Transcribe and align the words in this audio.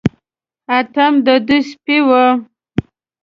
اتم 0.77 1.13
د 1.25 1.27
دوی 1.47 1.59
سپی 1.69 1.97
و. 2.07 2.09